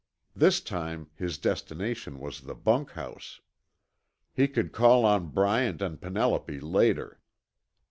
This 0.35 0.61
time 0.61 1.11
his 1.13 1.37
destination 1.37 2.17
was 2.19 2.41
the 2.41 2.55
bunkhouse. 2.55 3.39
He 4.33 4.47
could 4.47 4.71
call 4.71 5.05
on 5.05 5.27
Bryant 5.27 5.79
and 5.79 6.01
Penelope 6.01 6.59
later. 6.59 7.21